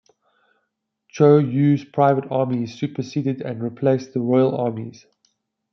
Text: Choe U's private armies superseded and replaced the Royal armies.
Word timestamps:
Choe 1.09 1.37
U's 1.37 1.85
private 1.85 2.31
armies 2.31 2.73
superseded 2.73 3.43
and 3.43 3.61
replaced 3.61 4.15
the 4.15 4.19
Royal 4.19 4.57
armies. 4.57 5.05